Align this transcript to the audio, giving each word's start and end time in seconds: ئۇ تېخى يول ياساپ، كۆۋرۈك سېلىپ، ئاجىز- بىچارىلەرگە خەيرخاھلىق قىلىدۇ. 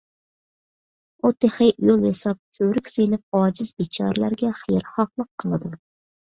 ئۇ 1.27 1.31
تېخى 1.45 1.67
يول 1.89 2.07
ياساپ، 2.07 2.41
كۆۋرۈك 2.59 2.91
سېلىپ، 2.95 3.23
ئاجىز- 3.43 3.71
بىچارىلەرگە 3.83 4.53
خەيرخاھلىق 4.65 5.33
قىلىدۇ. 5.45 5.75